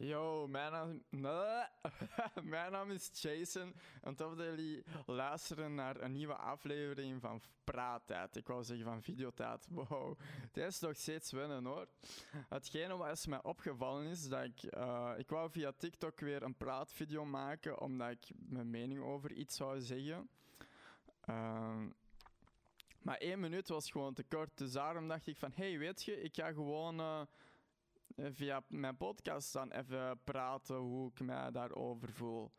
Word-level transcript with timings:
Yo, 0.00 0.46
mijn 0.46 0.72
naam, 0.72 1.02
mijn 2.42 2.72
naam 2.72 2.90
is 2.90 3.10
Jason. 3.12 3.74
En 4.02 4.14
tof 4.14 4.34
dat 4.34 4.46
jullie 4.46 4.84
luisteren 5.06 5.74
naar 5.74 6.00
een 6.00 6.12
nieuwe 6.12 6.34
aflevering 6.34 7.20
van 7.20 7.40
Praattijd. 7.64 8.36
Ik 8.36 8.46
wou 8.46 8.64
zeggen 8.64 8.84
van 8.84 9.02
Videotijd. 9.02 9.66
Wow, 9.70 10.18
het 10.40 10.56
is 10.56 10.80
nog 10.80 10.96
steeds 10.96 11.32
wennen 11.32 11.64
hoor. 11.64 11.86
Hetgene 12.48 12.96
wat 12.96 13.26
mij 13.26 13.42
opgevallen 13.42 14.06
is, 14.06 14.28
dat 14.28 14.44
ik... 14.44 14.74
Uh, 14.74 15.12
ik 15.16 15.28
wou 15.30 15.50
via 15.50 15.72
TikTok 15.72 16.20
weer 16.20 16.42
een 16.42 16.56
praatvideo 16.56 17.24
maken, 17.24 17.80
omdat 17.80 18.10
ik 18.10 18.30
mijn 18.34 18.70
mening 18.70 19.00
over 19.00 19.32
iets 19.32 19.56
zou 19.56 19.80
zeggen. 19.80 20.28
Uh, 21.30 21.82
maar 23.02 23.16
één 23.16 23.40
minuut 23.40 23.68
was 23.68 23.90
gewoon 23.90 24.14
te 24.14 24.24
kort. 24.24 24.58
Dus 24.58 24.72
daarom 24.72 25.08
dacht 25.08 25.26
ik 25.26 25.36
van, 25.36 25.52
hey, 25.54 25.78
weet 25.78 26.02
je, 26.02 26.22
ik 26.22 26.34
ga 26.34 26.52
gewoon... 26.52 27.00
Uh, 27.00 27.20
via 28.16 28.62
mijn 28.68 28.96
podcast 28.96 29.52
dan 29.52 29.70
even 29.70 30.20
praten 30.24 30.76
hoe 30.76 31.10
ik 31.10 31.20
mij 31.20 31.50
daarover 31.50 32.12
voel. 32.12 32.52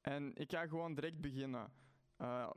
En 0.00 0.34
ik 0.34 0.50
ga 0.50 0.66
gewoon 0.66 0.94
direct 0.94 1.20
beginnen. 1.20 1.72
Uh, 2.18 2.50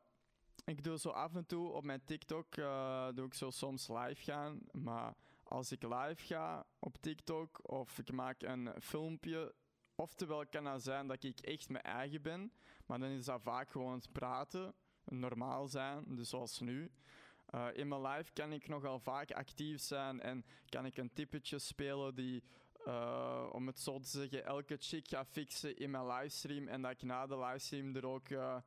ik 0.66 0.84
doe 0.84 0.98
zo 0.98 1.10
af 1.10 1.36
en 1.36 1.46
toe 1.46 1.70
op 1.70 1.84
mijn 1.84 2.04
TikTok, 2.04 2.56
uh, 2.56 3.08
doe 3.14 3.26
ik 3.26 3.34
zo 3.34 3.50
soms 3.50 3.88
live 3.88 4.24
gaan. 4.24 4.60
Maar 4.72 5.16
als 5.44 5.72
ik 5.72 5.84
live 5.84 6.26
ga 6.26 6.66
op 6.80 6.98
TikTok 6.98 7.70
of 7.72 7.98
ik 7.98 8.12
maak 8.12 8.42
een 8.42 8.82
filmpje, 8.82 9.56
oftewel 9.96 10.48
kan 10.48 10.64
dat 10.64 10.84
zijn 10.84 11.08
dat 11.08 11.24
ik 11.24 11.40
echt 11.40 11.70
mijn 11.70 11.84
eigen 11.84 12.22
ben, 12.22 12.52
maar 12.86 13.00
dan 13.00 13.10
is 13.10 13.26
dat 13.26 13.42
vaak 13.42 13.70
gewoon 13.70 13.94
het 13.94 14.12
praten, 14.12 14.74
normaal 15.04 15.68
zijn, 15.68 16.16
dus 16.16 16.30
zoals 16.30 16.60
nu. 16.60 16.92
Uh, 17.56 17.68
in 17.74 17.88
mijn 17.88 18.02
live 18.02 18.32
kan 18.34 18.52
ik 18.52 18.68
nogal 18.68 19.00
vaak 19.00 19.32
actief 19.32 19.82
zijn 19.82 20.22
en 20.22 20.46
kan 20.70 20.86
ik 20.86 20.98
een 20.98 21.14
typetje 21.14 21.60
spelen 21.60 22.16
die, 22.16 22.44
uh, 22.88 23.50
om 23.52 23.68
het 23.68 23.80
zo 23.80 24.00
te 24.00 24.08
zeggen, 24.08 24.46
elke 24.46 24.78
chick 24.80 25.08
ga 25.08 25.26
fixen 25.26 25.78
in 25.78 25.92
mijn 25.92 26.08
livestream 26.08 26.68
en 26.68 26.82
dat 26.82 26.92
ik 26.92 27.02
na 27.02 27.28
de 27.28 27.38
livestream 27.38 27.96
er 27.96 28.08
ook 28.08 28.30
uh, 28.30 28.58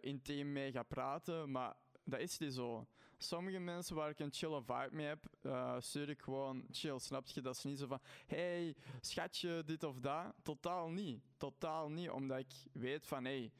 intiem 0.00 0.52
mee 0.52 0.72
ga 0.72 0.82
praten. 0.82 1.50
Maar 1.50 1.76
dat 2.04 2.20
is 2.20 2.38
niet 2.38 2.54
zo. 2.54 2.86
Sommige 3.18 3.58
mensen 3.58 3.96
waar 3.96 4.10
ik 4.10 4.18
een 4.18 4.32
chille 4.32 4.62
vibe 4.62 4.88
mee 4.90 5.06
heb, 5.06 5.24
stuur 5.82 6.08
ik 6.08 6.22
gewoon 6.22 6.66
chill. 6.70 6.98
Snap 6.98 7.26
je? 7.26 7.40
Dat 7.40 7.56
is 7.56 7.64
niet 7.64 7.78
zo 7.78 7.86
van, 7.86 8.00
hey, 8.26 8.74
schatje, 9.00 9.62
dit 9.64 9.82
of 9.82 9.98
dat. 10.00 10.34
Totaal 10.42 10.90
niet. 10.90 11.22
Totaal 11.36 11.90
niet, 11.90 12.10
omdat 12.10 12.38
ik 12.38 12.52
weet 12.72 13.06
van, 13.06 13.24
hey, 13.24 13.52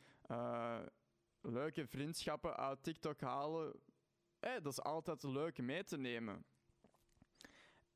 leuke 1.40 1.86
vriendschappen 1.86 2.56
uit 2.56 2.82
TikTok 2.82 3.20
halen 3.20 3.72
hey, 4.40 4.60
dat 4.60 4.72
is 4.72 4.82
altijd 4.82 5.22
leuk 5.22 5.58
mee 5.58 5.84
te 5.84 5.98
nemen. 5.98 6.44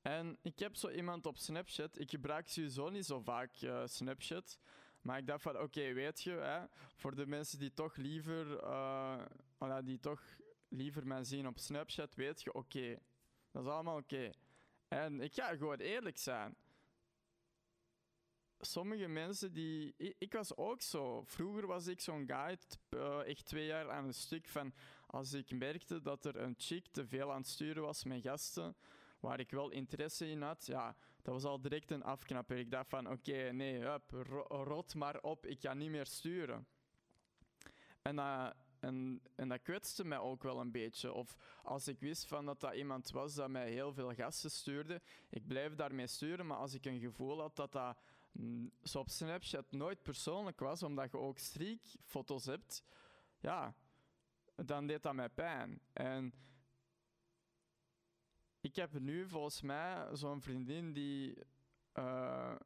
En 0.03 0.39
ik 0.43 0.59
heb 0.59 0.77
zo 0.77 0.89
iemand 0.89 1.27
op 1.27 1.37
Snapchat. 1.37 1.99
Ik 1.99 2.11
gebruik 2.11 2.49
sowieso 2.49 2.89
niet 2.89 3.07
zo 3.07 3.21
vaak 3.21 3.61
uh, 3.61 3.83
Snapchat. 3.87 4.59
Maar 5.01 5.19
ik 5.19 5.27
dacht 5.27 5.43
van, 5.43 5.59
oké, 5.59 5.93
weet 5.93 6.23
je, 6.23 6.31
hè, 6.31 6.65
voor 6.95 7.15
de 7.15 7.27
mensen 7.27 7.59
die 7.59 7.73
toch 7.73 7.97
liever, 7.97 8.63
uh, 8.63 9.79
die 9.85 10.01
toch 10.01 10.23
liever 10.69 11.07
mij 11.07 11.25
zien 11.25 11.47
op 11.47 11.59
Snapchat, 11.59 12.15
weet 12.15 12.43
je, 12.43 12.53
oké, 12.53 12.99
dat 13.51 13.65
is 13.65 13.71
allemaal 13.71 13.97
oké. 13.97 14.31
En 14.89 15.21
ik 15.21 15.35
ga 15.35 15.57
gewoon 15.57 15.79
eerlijk 15.79 16.19
zijn 16.19 16.57
sommige 18.65 19.09
mensen 19.09 19.53
die. 19.53 19.95
Ik, 20.19 20.33
was 20.33 20.57
ook 20.57 20.83
zo. 20.83 21.23
Vroeger 21.27 21.67
was 21.67 21.87
ik 21.87 22.01
zo'n 22.01 22.25
guy, 22.27 22.59
uh, 22.91 23.29
echt 23.29 23.45
twee 23.45 23.67
jaar 23.67 23.91
aan 23.91 24.05
een 24.05 24.15
stuk. 24.15 24.49
Van 24.49 24.75
als 25.07 25.33
ik 25.33 25.51
merkte 25.51 26.01
dat 26.01 26.25
er 26.25 26.37
een 26.37 26.55
chick 26.59 26.87
te 26.91 27.07
veel 27.07 27.33
aan 27.33 27.41
het 27.41 27.49
sturen 27.49 27.83
was 27.83 28.05
met 28.05 28.23
gasten, 28.23 28.77
waar 29.21 29.41
ik 29.41 29.51
wel 29.51 29.71
interesse 29.71 30.29
in 30.29 30.43
had, 30.43 30.67
ja, 30.67 30.97
dat 31.23 31.35
was 31.35 31.45
al 31.45 31.61
direct 31.61 31.91
een 31.91 32.03
afknapper. 32.03 32.57
Ik 32.57 32.71
dacht 32.71 32.89
van: 32.89 33.11
oké, 33.11 33.53
nee, 33.53 33.81
hup, 33.81 34.11
rot 34.49 34.95
maar 34.95 35.21
op, 35.21 35.47
ik 35.47 35.61
ga 35.61 35.75
niet 35.75 35.91
meer 35.91 36.07
sturen. 36.07 36.67
En, 38.03 38.17
uh, 38.17 38.51
en, 38.81 39.21
en 39.35 39.49
dat 39.49 39.63
kwetste 39.63 40.05
mij 40.05 40.19
ook 40.19 40.43
wel 40.43 40.61
een 40.61 40.71
beetje. 40.71 41.13
Of 41.13 41.37
als 41.63 41.89
ik 41.89 42.01
wist 42.01 42.27
van 42.27 42.47
dat 42.47 42.61
dat 42.61 42.75
iemand 42.75 43.11
was 43.11 43.35
dat 43.35 43.49
mij 43.49 43.71
heel 43.71 43.93
veel 43.93 44.15
gasten 44.15 44.51
stuurde, 44.51 45.01
ik 45.31 45.47
blijf 45.47 45.75
daarmee 45.75 46.07
sturen, 46.07 46.47
maar 46.47 46.57
als 46.57 46.75
ik 46.75 46.85
een 46.85 47.01
gevoel 47.01 47.41
had 47.41 47.57
dat 47.57 47.73
dat 47.73 47.97
zo 48.83 48.99
op 48.99 49.11
Snapchat 49.11 49.73
nooit 49.73 50.03
persoonlijk 50.03 50.61
was, 50.61 50.83
omdat 50.83 51.11
je 51.11 51.19
ook 51.19 51.39
streakfoto's 51.39 52.45
hebt, 52.45 52.85
ja, 53.39 53.75
dan 54.55 54.87
deed 54.87 55.03
dat 55.03 55.15
mij 55.15 55.29
pijn. 55.29 55.81
En 55.93 56.35
ik 58.61 58.77
heb 58.77 58.99
nu 58.99 59.29
volgens 59.29 59.61
mij 59.61 60.09
zo'n 60.17 60.43
vriendin 60.43 60.93
die 60.93 61.37
uh, 61.95 62.57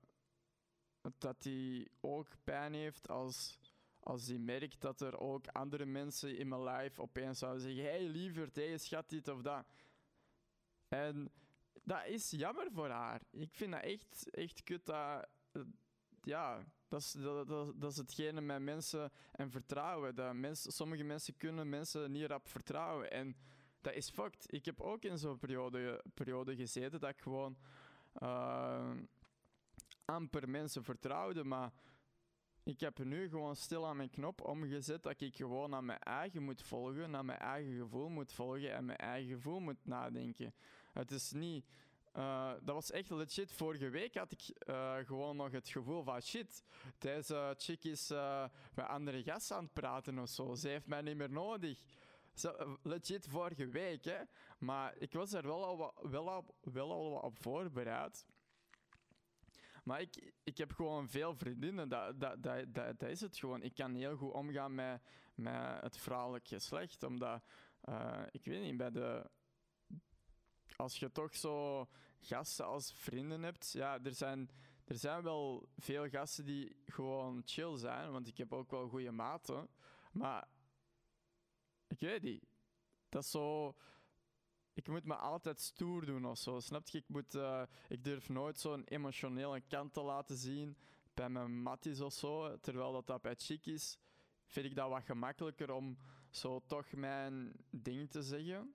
dat 1.19 1.43
die 1.43 1.91
ook 2.01 2.29
pijn 2.45 2.75
heeft 2.75 3.09
als, 3.09 3.59
als 4.01 4.25
die 4.25 4.39
merkt 4.39 4.81
dat 4.81 5.01
er 5.01 5.19
ook 5.19 5.47
andere 5.47 5.85
mensen 5.85 6.39
in 6.39 6.49
mijn 6.49 6.65
life 6.65 7.03
opeens 7.03 7.39
zouden 7.39 7.63
zeggen: 7.63 7.83
Hey 7.83 8.09
liever, 8.09 8.49
hey 8.53 8.79
schat, 8.79 9.09
dit 9.09 9.29
of 9.29 9.43
dat. 9.43 9.67
En 10.89 11.33
dat 11.83 12.07
is 12.07 12.31
jammer 12.31 12.69
voor 12.73 12.89
haar. 12.89 13.23
Ik 13.31 13.55
vind 13.55 13.73
dat 13.73 13.83
echt, 13.83 14.31
echt 14.31 14.63
kut 14.63 14.87
dat 14.87 15.29
ja, 16.23 16.65
dat 16.89 17.01
is, 17.01 17.13
dat, 17.13 17.49
dat, 17.49 17.81
dat 17.81 17.91
is 17.91 17.97
hetgene 17.97 18.41
met 18.41 18.63
mensen 18.63 19.13
en 19.33 19.51
vertrouwen. 19.51 20.15
Dat 20.15 20.35
mensen, 20.35 20.73
sommige 20.73 21.05
mensen 21.05 21.37
kunnen 21.37 21.69
mensen 21.69 22.13
niet 22.13 22.27
rap 22.27 22.49
vertrouwen. 22.49 23.11
En 23.11 23.37
dat 23.81 23.95
is 23.95 24.11
fucked. 24.11 24.53
Ik 24.53 24.65
heb 24.65 24.81
ook 24.81 25.03
in 25.03 25.19
zo'n 25.19 25.39
periode, 25.39 26.05
periode 26.15 26.57
gezeten 26.57 27.01
dat 27.01 27.11
ik 27.11 27.21
gewoon 27.21 27.57
uh, 28.23 28.91
amper 30.05 30.49
mensen 30.49 30.85
vertrouwde. 30.85 31.45
Maar 31.45 31.73
ik 32.63 32.81
heb 32.81 32.99
nu 32.99 33.29
gewoon 33.29 33.57
stil 33.57 33.87
aan 33.87 33.97
mijn 33.97 34.11
knop 34.11 34.41
omgezet 34.41 35.03
dat 35.03 35.21
ik 35.21 35.37
gewoon 35.37 35.71
naar 35.71 35.85
mijn 35.85 35.99
eigen 35.99 36.43
moet 36.43 36.63
volgen, 36.63 37.11
naar 37.11 37.25
mijn 37.25 37.39
eigen 37.39 37.77
gevoel 37.77 38.09
moet 38.09 38.33
volgen 38.33 38.73
en 38.73 38.85
mijn 38.85 38.99
eigen 38.99 39.35
gevoel 39.35 39.61
moet 39.61 39.85
nadenken. 39.87 40.55
Het 40.93 41.11
is 41.11 41.33
niet 41.33 41.67
uh, 42.19 42.53
dat 42.63 42.75
was 42.75 42.91
echt 42.91 43.11
legit. 43.11 43.53
Vorige 43.53 43.89
week 43.89 44.15
had 44.15 44.33
ik 44.33 44.69
uh, 44.69 44.97
gewoon 44.97 45.37
nog 45.37 45.53
het 45.53 45.69
gevoel 45.69 46.03
van 46.03 46.23
shit. 46.23 46.65
Deze 46.99 47.55
chick 47.59 47.85
is 47.85 48.11
uh, 48.11 48.45
met 48.75 48.87
andere 48.87 49.23
gasten 49.23 49.57
aan 49.57 49.65
het 49.65 49.73
praten 49.73 50.19
of 50.19 50.29
zo. 50.29 50.55
Ze 50.55 50.69
heeft 50.69 50.87
mij 50.87 51.03
niet 51.03 51.17
meer 51.17 51.31
nodig. 51.31 51.83
Zo, 52.35 52.79
legit 52.83 53.27
vorige 53.29 53.69
week, 53.69 54.05
hè. 54.05 54.19
Maar 54.59 54.97
ik 54.97 55.13
was 55.13 55.33
er 55.33 55.43
wel 55.47 55.65
al, 55.65 55.95
wel 56.11 56.31
al, 56.31 56.55
wel 56.61 56.93
al 56.93 57.11
wat 57.11 57.23
op 57.23 57.43
voorbereid. 57.43 58.27
Maar 59.85 60.01
ik, 60.01 60.33
ik 60.45 60.59
heb 60.59 60.73
gewoon 60.73 61.09
veel 61.09 61.35
vriendinnen. 61.35 61.89
Dat, 61.89 62.21
dat, 62.21 62.43
dat, 62.43 62.75
dat, 62.75 63.03
is 63.03 63.21
het 63.21 63.37
gewoon. 63.37 63.63
Ik 63.63 63.75
kan 63.75 63.95
heel 63.95 64.17
goed 64.17 64.33
omgaan 64.33 64.75
met, 64.75 65.03
met 65.35 65.81
het 65.81 65.97
vrouwelijk 65.97 66.49
geslacht. 66.49 67.03
Omdat, 67.03 67.43
ik 68.31 68.45
weet 68.45 68.63
niet, 68.63 68.77
bij 68.77 68.91
de 68.91 69.31
als 70.79 70.99
je 70.99 71.13
toch 71.13 71.37
zo 71.37 71.87
gasten 72.21 72.67
als 72.67 72.93
vrienden 72.93 73.43
hebt, 73.43 73.73
ja, 73.73 73.99
er 74.03 74.15
zijn, 74.15 74.51
er 74.85 74.95
zijn 74.95 75.23
wel 75.23 75.69
veel 75.77 76.09
gasten 76.09 76.45
die 76.45 76.77
gewoon 76.87 77.43
chill 77.45 77.77
zijn, 77.77 78.13
want 78.13 78.29
ik 78.29 78.37
heb 78.37 78.53
ook 78.53 78.71
wel 78.71 78.89
goede 78.89 79.11
maten. 79.11 79.69
Maar 80.13 80.49
ik 81.87 82.01
weet 82.01 82.23
niet. 82.23 82.45
Dat 83.09 83.23
is 83.23 83.31
zo. 83.31 83.77
Ik 84.75 84.89
moet 84.89 85.05
me 85.05 85.15
altijd 85.15 85.61
stoer 85.61 86.07
doen 86.07 86.25
of 86.25 86.39
zo. 86.39 86.61
Snap 86.61 86.89
je? 86.89 86.99
Ik, 86.99 87.09
moet, 87.09 87.35
uh, 87.35 87.63
ik 87.89 88.05
durf 88.05 88.29
nooit 88.29 88.59
zo'n 88.59 88.85
emotionele 88.85 89.61
kant 89.61 89.93
te 89.93 90.03
laten 90.03 90.37
zien 90.37 90.77
bij 91.15 91.29
mijn 91.29 91.63
matties 91.63 92.01
of 92.01 92.13
zo. 92.13 92.59
Terwijl 92.61 92.93
dat, 92.93 93.07
dat 93.07 93.23
bij 93.23 93.35
chick 93.35 93.67
is, 93.67 93.99
vind 94.47 94.67
ik 94.67 94.75
dat 94.75 94.89
wat 94.89 95.03
gemakkelijker 95.03 95.71
om 95.71 95.99
zo 96.31 96.63
toch 96.67 96.93
mijn 96.93 97.53
ding 97.71 98.11
te 98.11 98.23
zeggen 98.23 98.75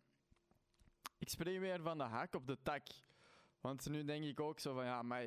ik 1.24 1.30
spring 1.30 1.60
weer 1.60 1.82
van 1.82 1.98
de 1.98 2.04
hak 2.04 2.36
op 2.36 2.48
de 2.48 2.58
tak. 2.64 2.88
Want 3.62 3.90
nu 3.90 4.04
denk 4.04 4.24
ik 4.24 4.40
ook 4.40 4.60
zo 4.60 4.74
van, 4.74 4.86
ja, 4.86 5.02
maar 5.02 5.26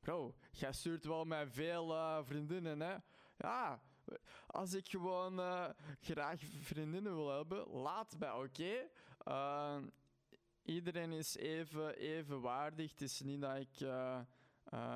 bro, 0.00 0.34
jij 0.50 0.72
stuurt 0.72 1.04
wel 1.04 1.24
met 1.24 1.48
veel 1.50 1.94
uh, 1.94 2.18
vriendinnen, 2.22 2.80
hè? 2.80 2.96
Ja, 3.36 3.80
als 4.46 4.74
ik 4.74 4.88
gewoon 4.88 5.38
uh, 5.38 5.68
graag 6.00 6.40
vriendinnen 6.60 7.14
wil 7.14 7.36
hebben, 7.36 7.68
laat 7.68 8.18
mij, 8.18 8.32
oké? 8.32 8.88
Uh, 9.28 9.76
iedereen 10.62 11.12
is 11.12 11.36
even, 11.36 11.96
even 11.96 12.40
waardig. 12.40 12.90
Het 12.90 13.00
is 13.00 13.20
niet 13.20 13.40
dat 13.40 13.56
ik 13.56 13.88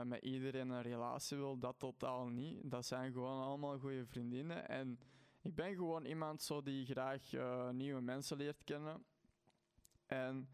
met 0.05 0.23
iedereen 0.23 0.71
een 0.71 0.83
relatie 0.83 1.37
wil, 1.37 1.59
dat 1.59 1.79
totaal 1.79 2.27
niet. 2.27 2.71
Dat 2.71 2.87
zijn 2.87 3.13
gewoon 3.13 3.43
allemaal 3.43 3.79
goede 3.79 4.07
vriendinnen. 4.07 4.69
En 4.69 5.01
ik 5.43 5.55
ben 5.55 5.75
gewoon 5.75 6.05
iemand 6.05 6.43
zo 6.43 6.63
die 6.63 6.87
graag 6.87 7.23
nieuwe 7.73 8.01
mensen 8.01 8.37
leert 8.37 8.65
kennen. 8.65 9.05
En 10.07 10.49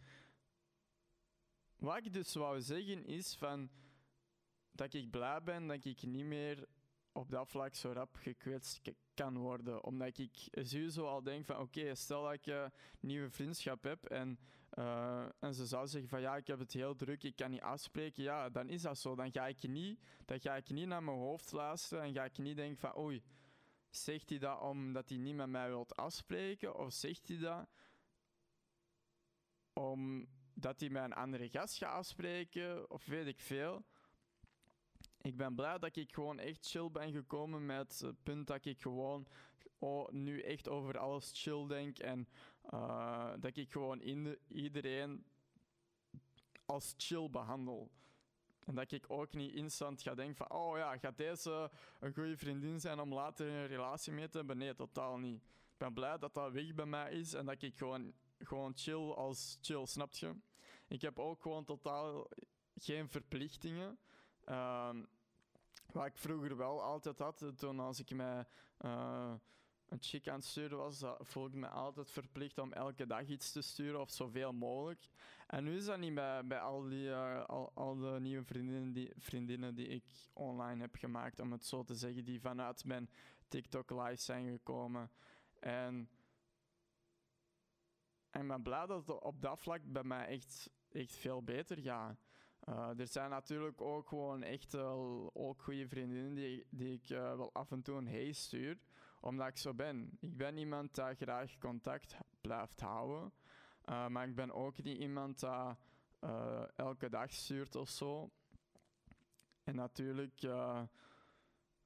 wat 1.77 1.97
ik 1.97 2.12
dus 2.12 2.35
wou 2.35 2.61
zeggen 2.61 3.05
is 3.05 3.35
van 3.35 3.71
dat 4.71 4.95
ik 4.95 5.11
blij 5.11 5.43
ben 5.43 5.67
dat 5.67 5.85
ik 5.85 6.03
niet 6.03 6.25
meer 6.25 6.67
op 7.12 7.31
dat 7.31 7.49
vlak 7.49 7.75
zo 7.75 7.93
rap 7.93 8.15
gekwetst 8.15 8.81
kan 9.15 9.39
worden. 9.39 9.85
Omdat 9.85 10.19
ik 10.19 10.49
sowieso 10.53 11.06
al 11.06 11.23
denk 11.23 11.45
van 11.45 11.59
oké, 11.59 11.95
stel 11.95 12.23
dat 12.23 12.33
ik 12.33 12.47
een 12.47 12.73
nieuwe 13.00 13.31
vriendschap 13.31 13.83
heb 13.83 14.05
en, 14.05 14.39
eh, 14.71 15.27
en 15.39 15.55
ze 15.55 15.67
zou 15.67 15.87
zeggen 15.87 16.11
van 16.11 16.21
ja, 16.21 16.37
ik 16.37 16.47
heb 16.47 16.59
het 16.59 16.73
heel 16.73 16.94
druk, 16.94 17.23
ik 17.23 17.37
kan 17.37 17.51
niet 17.51 17.61
afspreken. 17.61 18.23
Ja, 18.23 18.49
dan 18.49 18.69
is 18.69 18.83
dat 18.83 18.99
zo. 18.99 19.15
Dan 19.15 19.33
ga 19.33 19.47
ik 19.47 19.62
niet, 19.69 20.01
dan 20.25 20.41
ga 20.41 20.56
ik 20.56 20.71
niet 20.71 20.87
naar 20.87 21.03
mijn 21.03 21.17
hoofd 21.17 21.53
luisteren 21.53 22.05
en 22.05 22.12
ga 22.12 22.25
ik 22.25 22.39
niet 22.39 22.56
denken 22.56 22.79
van 22.79 22.99
oei, 22.99 23.23
zegt 23.91 24.29
hij 24.29 24.39
dat 24.39 24.61
omdat 24.61 25.09
hij 25.09 25.19
niet 25.19 25.35
met 25.35 25.49
mij 25.49 25.69
wilt 25.69 25.97
afspreken? 25.97 26.79
Of 26.79 26.93
zegt 26.93 27.29
hij 27.29 27.39
dat 27.39 27.69
omdat 29.79 30.81
hij 30.81 30.91
met 30.91 31.05
een 31.05 31.13
andere 31.13 31.49
gast 31.49 31.77
gaat 31.79 31.93
afspreken? 31.93 32.91
Of 32.91 33.07
weet 33.07 33.27
ik 33.27 33.41
veel. 33.41 33.85
Ik 35.21 35.37
ben 35.37 35.55
blij 35.55 35.79
dat 35.79 35.97
ik 35.97 36.15
gewoon 36.15 36.39
echt 36.39 36.67
chill 36.69 36.91
ben 36.91 37.13
gekomen 37.13 37.67
met 37.67 38.01
het 38.01 38.23
punt 38.23 38.47
dat 38.47 38.65
ik 38.65 38.81
gewoon 38.81 39.27
oh, 39.79 40.09
nu 40.09 40.41
echt 40.41 40.69
over 40.69 40.99
alles 40.99 41.31
chill 41.35 41.67
denk. 41.67 41.99
En 41.99 42.29
eh, 42.63 43.33
dat 43.41 43.57
ik 43.57 43.73
gewoon 43.73 44.01
iedereen 44.49 45.25
als 46.67 46.95
chill 46.97 47.31
behandel. 47.31 47.91
En 48.65 48.75
dat 48.75 48.93
ik 48.93 49.05
ook 49.09 49.33
niet 49.33 49.55
instant 49.55 50.03
ga 50.03 50.15
denken 50.15 50.37
van, 50.37 50.51
oh 50.51 50.77
ja, 50.77 50.99
gaat 50.99 51.17
deze 51.17 51.71
een 52.01 52.15
goede 52.15 52.37
vriendin 52.37 52.81
zijn 52.81 53.01
om 53.01 53.15
later 53.15 53.49
een 53.49 53.67
relatie 53.67 54.13
mee 54.13 54.29
te 54.29 54.37
hebben? 54.37 54.59
Nee, 54.59 54.75
totaal 54.75 55.19
niet. 55.19 55.43
Ik 55.43 55.79
ben 55.79 55.93
blij 55.93 56.19
dat 56.19 56.35
dat 56.35 56.53
weg 56.53 56.75
bij 56.75 56.87
mij 56.87 57.13
is 57.13 57.35
en 57.35 57.47
dat 57.47 57.63
ik 57.63 57.77
gewoon, 57.77 58.13
gewoon 58.38 58.73
chill 58.75 59.11
als 59.11 59.58
chill, 59.61 59.87
snap 59.87 60.14
je? 60.14 60.35
Ik 60.88 61.02
heb 61.02 61.19
ook 61.19 61.43
gewoon 61.43 61.64
totaal 61.64 62.29
geen 62.76 63.08
verplichtingen. 63.08 63.99
Ehm, 64.44 65.05
wat 65.93 66.06
ik 66.06 66.17
vroeger 66.17 66.56
wel 66.56 66.82
altijd 66.82 67.19
had, 67.19 67.52
toen 67.56 67.81
als 67.81 68.00
ik 68.00 68.14
met 68.14 68.49
eh, 68.79 69.35
een 69.88 69.99
chick 70.00 70.29
aan 70.29 70.35
het 70.35 70.44
sturen 70.44 70.79
was, 70.79 71.02
voelde 71.19 71.56
ik 71.56 71.61
me 71.61 71.69
altijd 71.69 72.11
verplicht 72.11 72.58
om 72.58 72.73
elke 72.73 73.06
dag 73.06 73.26
iets 73.26 73.52
te 73.52 73.62
sturen 73.62 74.00
of 74.00 74.11
zoveel 74.11 74.52
mogelijk. 74.52 75.08
En 75.46 75.64
nu 75.64 75.76
is 75.76 75.84
dat 75.84 75.99
niet 75.99 76.14
bij, 76.14 76.46
bij 76.46 76.61
al, 76.61 76.82
die, 76.82 77.11
eh, 77.11 77.44
al, 77.44 77.70
al 77.75 77.96
de 77.96 78.17
nieuwe 78.20 78.44
vriendinnen 78.44 78.93
die, 78.93 79.12
vriendinnen 79.19 79.75
die 79.75 79.87
ik 79.87 80.05
online 80.32 80.81
heb 80.81 80.94
gemaakt, 80.94 81.41
om 81.41 81.52
het 81.52 81.67
zo 81.67 81.84
te 81.84 81.94
zeggen, 81.94 82.25
die 82.25 82.41
vanuit 82.41 82.84
mijn 82.84 83.11
TikTok 83.49 83.91
live 83.91 84.23
zijn 84.23 84.50
gekomen. 84.50 85.11
En, 85.61 86.08
en 88.31 88.41
ik 88.41 88.49
ben 88.49 88.63
blij 88.63 88.87
dat 88.87 89.07
het 89.07 89.21
op 89.21 89.43
dat 89.43 89.61
vlak 89.61 89.81
bij 89.85 90.05
mij 90.05 90.27
echt, 90.27 90.71
echt 90.89 91.17
veel 91.17 91.43
beter 91.43 91.79
gaat. 91.79 92.17
Uh, 92.69 92.99
er 92.99 93.07
zijn 93.07 93.31
natuurlijk 93.31 93.81
ook 93.81 94.09
gewoon 94.09 94.43
echt 94.43 94.73
wel 94.73 95.31
ook 95.35 95.63
goede 95.63 95.89
vriendinnen 95.89 96.35
die, 96.35 96.67
die 96.71 96.93
ik 96.93 97.11
uh, 97.11 97.19
wel 97.19 97.53
af 97.53 97.71
en 97.71 97.83
toe 97.83 97.97
een 97.97 98.09
hey 98.09 98.33
stuur, 98.33 98.79
omdat 99.21 99.49
ik 99.49 99.57
zo 99.57 99.75
ben. 99.75 100.17
Ik 100.21 100.37
ben 100.37 100.57
iemand 100.57 100.95
die 100.95 101.15
graag 101.15 101.59
contact 101.59 102.17
blijft 102.41 102.81
houden, 102.81 103.33
uh, 103.87 104.07
maar 104.07 104.29
ik 104.29 104.35
ben 104.35 104.53
ook 104.53 104.83
niet 104.83 104.99
iemand 104.99 105.39
die 105.41 105.51
elke 106.77 107.09
dag 107.09 107.33
stuurt 107.33 107.75
of 107.75 107.89
zo. 107.89 108.31
En 109.65 109.75
natuurlijk, 109.75 110.45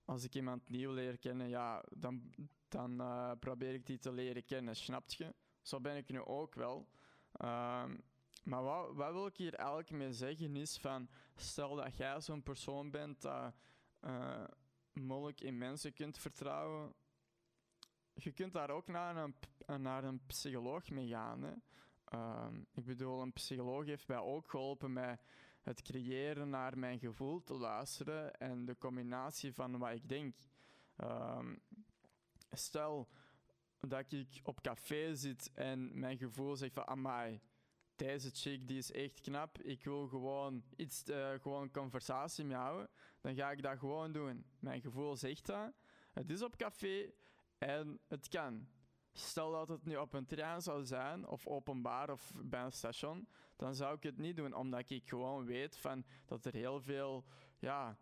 als 0.05 0.25
ik 0.25 0.35
iemand 0.35 0.69
nieuw 0.69 0.93
leer 0.93 1.19
kennen, 1.19 1.49
ja, 1.49 1.85
dan, 1.91 2.35
dan 2.69 3.03
probeer 3.39 3.75
ik 3.75 3.87
die 3.87 3.99
te 3.99 4.13
leren 4.13 4.45
kennen, 4.45 4.77
snap 4.77 5.11
je? 5.11 5.35
Zo 5.63 5.81
ben 5.81 5.97
ik 5.97 6.09
nu 6.09 6.21
ook 6.21 6.55
wel. 6.55 6.89
Ehm, 7.33 7.97
maar 8.45 8.63
wat, 8.63 8.95
wat, 8.95 9.13
wil 9.13 9.27
ik 9.27 9.37
hier 9.37 9.55
eigenlijk 9.55 9.91
mee 9.91 10.13
zeggen 10.13 10.57
is 10.57 10.79
van, 10.79 11.09
stel 11.35 11.75
dat 11.75 11.97
jij 11.97 12.21
zo'n 12.21 12.43
persoon 12.43 12.91
bent 12.91 13.21
dat 13.21 13.55
uh, 14.01 14.45
moeilijk 14.93 15.41
in 15.41 15.59
mensen 15.59 15.93
kunt 15.93 16.19
vertrouwen, 16.19 16.95
je 18.15 18.33
kunt 18.33 18.53
daar 18.53 18.71
ook 18.71 18.87
naar 18.87 19.17
een, 19.17 19.35
naar 19.83 20.05
een 20.05 20.27
psycholoog 20.27 20.91
mee 20.91 21.09
gaan. 21.09 21.43
Hè? 21.43 21.53
Uh, 22.15 22.47
ik 22.73 22.85
bedoel, 22.85 23.21
een 23.21 23.33
psycholoog 23.33 23.85
heeft 23.87 24.09
mij 24.09 24.19
ook 24.19 24.51
geholpen 24.51 24.93
met 24.93 25.23
het 25.63 25.83
creëren 25.83 26.51
naar 26.51 26.79
mijn 26.79 26.99
gevoel 26.99 27.43
te 27.43 27.55
luisteren 27.55 28.35
en 28.35 28.65
de 28.65 28.79
combinatie 28.79 29.53
van 29.53 29.79
wat 29.79 29.93
ik 29.93 30.09
denk. 30.09 30.37
Uh, 30.97 31.49
stel 32.51 33.09
dat 33.89 34.13
ik 34.13 34.41
op 34.43 34.61
café 34.61 35.15
zit 35.15 35.51
en 35.55 35.99
mijn 35.99 36.19
gevoel 36.19 36.57
zegt 36.57 36.75
van, 36.75 36.87
amai, 36.87 37.41
deze 37.97 38.31
chick 38.31 38.69
die 38.69 38.79
is 38.79 38.93
echt 38.93 39.21
knap. 39.21 39.59
Ik 39.59 39.85
wil 39.85 40.09
gewoon 40.09 40.65
iets, 40.77 41.09
uh, 41.09 41.31
gewoon 41.41 41.71
conversatie 41.71 42.45
mee 42.45 42.57
houden. 42.57 42.89
Dan 43.21 43.35
ga 43.35 43.51
ik 43.51 43.63
dat 43.63 43.79
gewoon 43.79 44.13
doen. 44.13 44.45
Mijn 44.59 44.81
gevoel 44.81 45.17
zegt 45.17 45.47
dat. 45.47 45.73
Het 46.13 46.31
is 46.31 46.43
op 46.43 46.57
café 46.57 47.13
en 47.59 48.01
het 48.09 48.29
kan. 48.29 48.69
Stel 49.13 49.51
dat 49.51 49.69
het 49.69 49.85
nu 49.85 49.97
op 49.97 50.13
een 50.13 50.27
trein 50.27 50.63
zou 50.63 50.85
zijn, 50.85 51.27
of 51.29 51.47
openbaar, 51.47 52.11
of 52.11 52.33
bij 52.35 52.63
een 52.63 52.73
station, 52.73 53.29
dan 53.57 53.75
zou 53.75 53.97
ik 53.97 54.03
het 54.03 54.19
niet 54.19 54.37
doen, 54.37 54.55
omdat 54.55 54.91
ik 54.91 55.09
gewoon 55.09 55.45
weet 55.45 55.77
van 55.77 56.05
dat 56.27 56.45
er 56.45 56.55
heel 56.55 56.81
veel, 56.81 57.25
ja, 57.59 57.99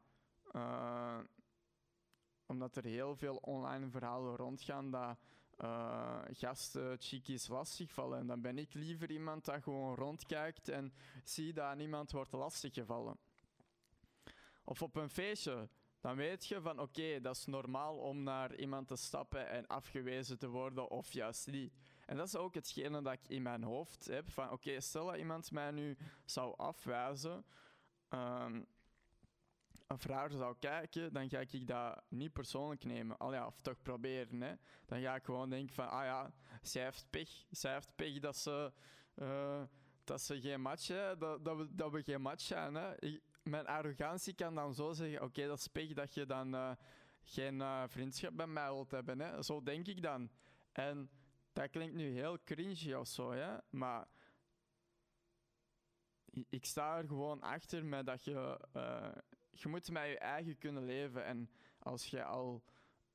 uh, 0.52 1.18
omdat 2.46 2.76
er 2.76 2.84
heel 2.84 3.16
veel 3.16 3.36
online 3.36 3.90
verhalen 3.90 4.36
rondgaan 4.36 4.90
dat 4.90 5.18
uh, 5.62 6.20
gasten 6.30 6.96
chickies 6.98 7.48
lastigvallen. 7.48 8.18
En 8.18 8.26
dan 8.26 8.40
ben 8.40 8.58
ik 8.58 8.74
liever 8.74 9.10
iemand 9.10 9.44
dat 9.44 9.62
gewoon 9.62 9.94
rondkijkt 9.94 10.68
en 10.68 10.92
zie 11.24 11.52
dat 11.52 11.76
niemand 11.76 12.10
wordt 12.10 12.32
lastiggevallen. 12.32 13.18
Of 14.64 14.82
op 14.82 14.96
een 14.96 15.10
feestje, 15.10 15.68
dan 16.00 16.16
weet 16.16 16.46
je 16.46 16.60
van 16.60 16.80
oké, 16.80 17.20
dat 17.20 17.36
is 17.36 17.46
normaal 17.46 17.96
om 17.96 18.22
naar 18.22 18.54
iemand 18.54 18.88
te 18.88 18.96
stappen 18.96 19.48
en 19.48 19.66
afgewezen 19.66 20.38
te 20.38 20.48
worden 20.48 20.90
of 20.90 21.12
juist 21.12 21.46
niet. 21.46 21.72
En 22.06 22.16
dat 22.16 22.26
is 22.26 22.36
ook 22.36 22.54
hetgene 22.54 23.02
dat 23.02 23.12
ik 23.12 23.28
in 23.28 23.42
mijn 23.42 23.62
hoofd 23.62 24.04
heb 24.04 24.30
van 24.30 24.50
oké, 24.50 24.80
stel 24.80 25.06
dat 25.06 25.16
iemand 25.16 25.50
mij 25.50 25.70
nu 25.70 25.96
zou 26.24 26.56
afwijzen, 26.56 27.44
um, 28.08 28.66
of 29.90 30.04
raar 30.04 30.30
zou 30.30 30.56
kijken, 30.58 31.12
dan 31.12 31.28
ga 31.28 31.38
ik 31.38 31.66
dat 31.66 32.02
niet 32.08 32.32
persoonlijk 32.32 32.84
nemen. 32.84 33.18
Al 33.18 33.32
ja, 33.32 33.46
of 33.46 33.60
toch 33.60 33.82
proberen. 33.82 34.40
Hè. 34.40 34.54
Dan 34.86 35.00
ga 35.00 35.14
ik 35.14 35.24
gewoon 35.24 35.50
denken 35.50 35.74
van, 35.74 35.90
ah 35.90 36.04
ja, 36.04 36.32
zij 36.62 36.82
heeft 36.82 37.06
pech. 37.10 37.44
Zij 37.50 37.72
heeft 37.72 37.94
pech 37.96 38.18
dat 38.18 38.36
ze, 38.36 38.72
uh, 39.14 39.62
dat 40.04 40.20
ze 40.20 40.40
geen 40.40 40.60
match 40.60 40.86
hebben, 40.86 41.18
dat, 41.18 41.44
dat, 41.44 41.56
we, 41.56 41.74
dat 41.74 41.92
we 41.92 42.02
geen 42.02 42.22
match 42.22 42.42
zijn. 42.42 42.74
Hè. 42.74 43.18
Mijn 43.42 43.66
arrogantie 43.66 44.34
kan 44.34 44.54
dan 44.54 44.74
zo 44.74 44.92
zeggen, 44.92 45.22
oké, 45.22 45.46
dat 45.46 45.58
is 45.58 45.68
pech 45.68 45.92
dat 45.92 46.14
je 46.14 46.26
dan 46.26 46.54
uh, 46.54 46.70
geen 47.22 47.54
uh, 47.54 47.82
vriendschap 47.86 48.36
bij 48.36 48.46
mij 48.46 48.72
wilt 48.72 48.90
hebben. 48.90 49.20
Hè. 49.20 49.42
Zo 49.42 49.62
denk 49.62 49.86
ik 49.86 50.02
dan. 50.02 50.30
En 50.72 51.10
dat 51.52 51.70
klinkt 51.70 51.94
nu 51.94 52.12
heel 52.12 52.38
cringy 52.44 52.92
of 52.92 53.06
zo, 53.06 53.32
hè. 53.32 53.56
maar 53.70 54.06
ik 56.48 56.64
sta 56.64 56.98
er 56.98 57.06
gewoon 57.06 57.40
achter 57.40 57.84
met 57.84 58.06
dat 58.06 58.24
je 58.24 58.60
je 59.50 59.68
moet 59.68 59.90
met 59.90 60.06
je 60.06 60.18
eigen 60.18 60.58
kunnen 60.58 60.84
leven. 60.84 61.24
En 61.24 61.50
als 61.78 62.06
je 62.06 62.24
al. 62.24 62.62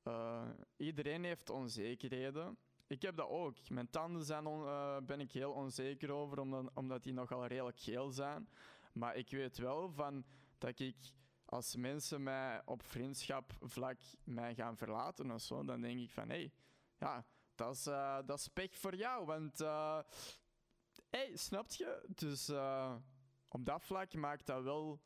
Uh, 0.08 0.50
iedereen 0.78 1.24
heeft 1.24 1.50
onzekerheden. 1.50 2.58
Ik 2.88 3.02
heb 3.02 3.16
dat 3.16 3.30
ook. 3.30 3.70
Mijn 3.70 3.90
tanden 3.90 4.24
zijn 4.24 4.46
uh, 4.46 4.98
ben 4.98 5.20
ik 5.20 5.32
heel 5.32 5.52
onzeker 5.52 6.12
over, 6.12 6.40
omdat, 6.40 6.72
omdat 6.74 7.04
die 7.04 7.14
nogal 7.14 7.46
redelijk 7.46 7.80
geel 7.80 8.10
zijn. 8.10 8.50
Maar 8.94 9.16
ik 9.16 9.30
weet 9.30 9.58
wel 9.58 9.90
van 9.92 10.26
dat 10.58 10.80
ik. 10.80 10.96
Als 11.46 11.76
mensen 11.76 12.24
mij 12.24 12.62
op 12.66 12.84
vriendschap 12.84 13.54
vlak 13.62 14.00
mij 14.24 14.56
gaan 14.56 14.78
verlaten 14.78 15.32
of 15.32 15.42
zo, 15.42 15.64
dan 15.64 15.82
denk 15.82 16.00
ik 16.00 16.10
van 16.10 16.30
hé, 16.30 16.36
hey, 16.36 16.52
ja, 16.98 17.26
dat 17.56 17.76
is, 17.76 17.88
uh, 17.88 18.20
dat 18.26 18.40
is 18.40 18.48
pech 18.48 18.78
voor 18.78 18.96
jou. 18.96 19.26
Want 19.26 19.58
hé, 19.58 20.04
hey, 21.10 21.32
snap 21.34 21.72
je? 21.72 22.06
Dus 22.08 22.50
op 23.50 23.66
dat 23.66 23.84
vlak 23.84 24.14
maakt 24.14 24.46
dat 24.46 24.64
wel 24.64 25.02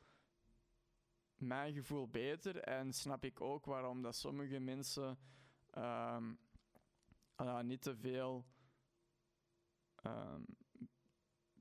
mijn 1.41 1.74
gevoel 1.74 2.08
beter. 2.08 2.58
En 2.58 2.93
snap 2.93 3.24
ik 3.24 3.41
ook 3.41 3.65
waarom 3.65 4.01
dat 4.01 4.15
sommige 4.15 4.60
mensen 4.60 5.17
um, 5.77 6.39
uh, 7.41 7.60
niet 7.60 7.81
te 7.81 7.96
veel 7.96 8.46
um, 10.05 10.46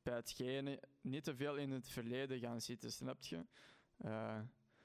bij 0.03 0.15
hetgene, 0.15 0.83
niet 1.01 1.25
te 1.25 1.37
veel 1.37 1.57
in 1.57 1.71
het 1.71 1.89
verleden 1.89 2.39
gaan 2.39 2.61
zitten, 2.61 2.93
snap 2.93 3.23
je? 3.23 3.47
Uh, 3.99 4.41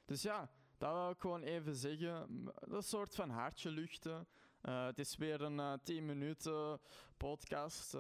dus 0.06 0.22
ja, 0.22 0.52
dat 0.78 0.94
wil 0.94 1.10
ik 1.10 1.20
gewoon 1.20 1.44
even 1.44 1.76
zeggen. 1.76 2.44
Dat 2.68 2.86
soort 2.86 3.16
van 3.16 3.30
hartje 3.30 3.70
luchten. 3.70 4.28
Uh, 4.62 4.86
het 4.86 5.00
is 5.00 5.16
weer 5.16 5.42
een 5.42 5.58
uh, 5.58 5.74
10 5.84 6.06
minuten 6.06 6.80
podcast. 7.18 7.98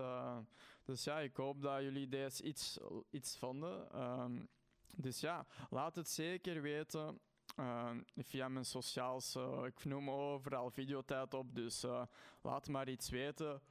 Dus 0.84 1.04
ja, 1.04 1.20
ik 1.20 1.36
hoop 1.36 1.62
dat 1.62 1.82
jullie 1.82 2.08
deze 2.08 2.44
iets, 2.44 2.80
iets 3.10 3.38
vonden. 3.38 4.02
Um, 4.02 4.50
dus 4.96 5.20
ja, 5.20 5.46
laat 5.70 5.96
het 5.96 6.10
zeker 6.10 6.62
weten. 6.62 7.20
Uh, 7.60 7.92
via 8.16 8.48
mijn 8.48 8.66
sociaals. 8.66 9.36
Uh, 9.36 9.66
ik 9.66 9.86
noem 9.86 10.10
overal 10.10 10.72
videotijd 10.72 11.34
op, 11.34 11.56
dus 11.56 11.84
uh, 11.84 12.06
laat 12.42 12.68
maar 12.68 12.90
iets 12.90 13.10
weten. 13.10 13.62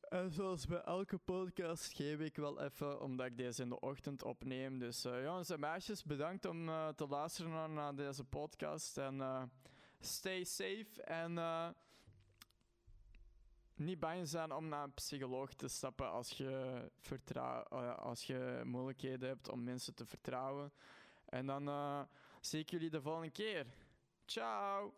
En 0.00 0.30
zoals 0.30 0.66
bij 0.66 0.80
elke 0.80 1.18
podcast 1.18 1.92
geef 1.92 2.18
ik 2.18 2.36
wel 2.36 2.60
even, 2.60 3.00
omdat 3.00 3.26
ik 3.26 3.36
deze 3.36 3.62
in 3.62 3.68
de 3.68 3.80
ochtend 3.80 4.22
opneem. 4.22 4.78
Dus 4.78 5.02
jongens 5.02 5.50
en 5.50 5.60
meisjes, 5.60 6.04
bedankt 6.04 6.44
om 6.44 6.66
te 6.94 7.06
luisteren 7.08 7.50
naar, 7.50 7.70
naar, 7.70 7.94
deze 7.94 8.24
podcast. 8.24 8.98
En 8.98 9.50
stay 10.00 10.44
safe 10.44 11.02
en 11.04 11.34
niet 13.78 14.00
bang 14.00 14.28
zijn 14.28 14.52
om 14.52 14.68
naar 14.68 14.84
een 14.84 14.94
psycholoog 14.94 15.52
te 15.54 15.68
stappen 15.68 16.10
als 16.10 16.30
je, 16.30 16.90
als 17.96 18.24
je 18.24 18.62
moeilijkheden 18.64 19.28
hebt 19.28 19.48
om 19.48 19.62
mensen 19.62 19.94
te 19.94 20.06
vertrouwen. 20.06 20.72
En 21.24 21.46
dan 21.46 22.06
zie 22.40 22.60
ik 22.60 22.70
jullie 22.70 22.90
de 22.90 23.02
volgende 23.02 23.30
keer. 23.30 23.66
Ciao! 24.26 24.94